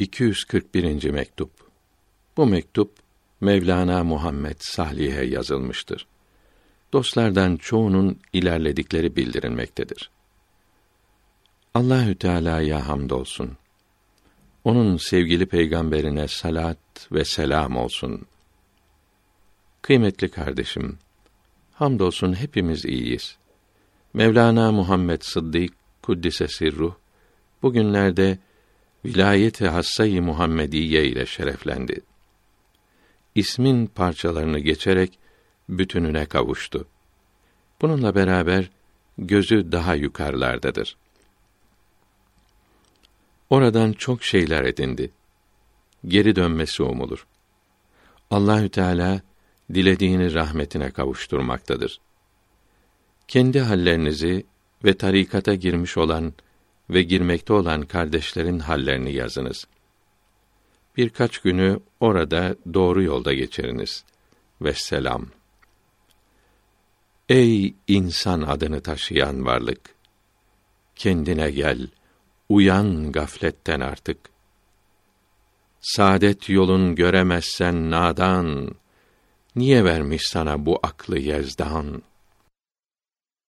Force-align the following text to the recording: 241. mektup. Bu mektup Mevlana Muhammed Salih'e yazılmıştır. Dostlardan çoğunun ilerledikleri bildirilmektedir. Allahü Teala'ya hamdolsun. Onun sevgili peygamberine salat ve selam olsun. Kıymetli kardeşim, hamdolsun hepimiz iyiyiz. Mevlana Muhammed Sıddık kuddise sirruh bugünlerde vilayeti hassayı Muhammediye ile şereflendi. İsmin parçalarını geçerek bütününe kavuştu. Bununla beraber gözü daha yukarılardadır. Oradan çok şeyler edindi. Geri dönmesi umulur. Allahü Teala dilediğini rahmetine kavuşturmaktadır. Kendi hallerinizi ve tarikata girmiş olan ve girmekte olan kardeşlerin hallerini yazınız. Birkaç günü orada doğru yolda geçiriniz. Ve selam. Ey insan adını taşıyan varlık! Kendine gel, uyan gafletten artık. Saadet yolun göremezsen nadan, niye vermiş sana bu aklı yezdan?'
241. 0.00 1.10
mektup. 1.10 1.50
Bu 2.36 2.46
mektup 2.46 2.94
Mevlana 3.40 4.04
Muhammed 4.04 4.56
Salih'e 4.58 5.24
yazılmıştır. 5.24 6.06
Dostlardan 6.92 7.56
çoğunun 7.56 8.20
ilerledikleri 8.32 9.16
bildirilmektedir. 9.16 10.10
Allahü 11.74 12.14
Teala'ya 12.14 12.88
hamdolsun. 12.88 13.56
Onun 14.64 14.96
sevgili 14.96 15.46
peygamberine 15.46 16.28
salat 16.28 16.78
ve 17.12 17.24
selam 17.24 17.76
olsun. 17.76 18.26
Kıymetli 19.82 20.30
kardeşim, 20.30 20.98
hamdolsun 21.72 22.34
hepimiz 22.34 22.84
iyiyiz. 22.84 23.36
Mevlana 24.14 24.72
Muhammed 24.72 25.22
Sıddık 25.22 25.72
kuddise 26.02 26.48
sirruh 26.48 26.94
bugünlerde 27.62 28.38
vilayeti 29.04 29.68
hassayı 29.68 30.22
Muhammediye 30.22 31.04
ile 31.04 31.26
şereflendi. 31.26 32.00
İsmin 33.34 33.86
parçalarını 33.86 34.58
geçerek 34.58 35.18
bütününe 35.68 36.26
kavuştu. 36.26 36.86
Bununla 37.80 38.14
beraber 38.14 38.70
gözü 39.18 39.72
daha 39.72 39.94
yukarılardadır. 39.94 40.96
Oradan 43.50 43.92
çok 43.92 44.22
şeyler 44.24 44.64
edindi. 44.64 45.10
Geri 46.06 46.36
dönmesi 46.36 46.82
umulur. 46.82 47.26
Allahü 48.30 48.68
Teala 48.68 49.20
dilediğini 49.74 50.34
rahmetine 50.34 50.90
kavuşturmaktadır. 50.90 52.00
Kendi 53.28 53.60
hallerinizi 53.60 54.46
ve 54.84 54.94
tarikata 54.96 55.54
girmiş 55.54 55.96
olan 55.96 56.32
ve 56.90 57.02
girmekte 57.02 57.52
olan 57.52 57.82
kardeşlerin 57.82 58.58
hallerini 58.58 59.12
yazınız. 59.12 59.66
Birkaç 60.96 61.38
günü 61.38 61.80
orada 62.00 62.56
doğru 62.74 63.02
yolda 63.02 63.34
geçiriniz. 63.34 64.04
Ve 64.62 64.74
selam. 64.74 65.26
Ey 67.28 67.74
insan 67.88 68.42
adını 68.42 68.80
taşıyan 68.80 69.46
varlık! 69.46 69.80
Kendine 70.96 71.50
gel, 71.50 71.88
uyan 72.48 73.12
gafletten 73.12 73.80
artık. 73.80 74.18
Saadet 75.80 76.48
yolun 76.48 76.94
göremezsen 76.94 77.90
nadan, 77.90 78.74
niye 79.56 79.84
vermiş 79.84 80.22
sana 80.26 80.66
bu 80.66 80.80
aklı 80.82 81.18
yezdan?' 81.18 82.09